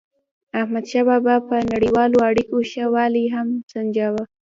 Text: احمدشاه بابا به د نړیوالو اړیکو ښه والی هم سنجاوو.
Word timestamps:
احمدشاه 0.59 1.03
بابا 1.09 1.35
به 1.47 1.57
د 1.63 1.69
نړیوالو 1.73 2.17
اړیکو 2.29 2.57
ښه 2.69 2.85
والی 2.95 3.25
هم 3.35 3.47
سنجاوو. 3.71 4.23